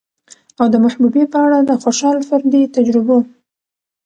او 0.59 0.65
د 0.73 0.75
محبوبې 0.83 1.23
په 1.33 1.37
اړه 1.45 1.59
د 1.69 1.71
خوشال 1.83 2.17
فردي 2.29 2.61
تجربو 2.75 3.17